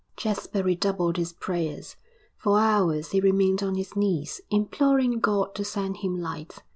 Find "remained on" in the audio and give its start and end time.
3.21-3.75